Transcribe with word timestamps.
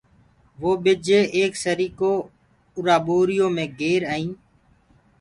وو 0.61 0.71
ٻج 0.83 1.05
ايڪ 1.35 1.51
سريڪو 1.63 2.13
اُرآ 2.77 2.95
ٻآريو 3.07 3.47
مي 3.55 3.65
گري 3.79 4.07
ائين 4.13 4.29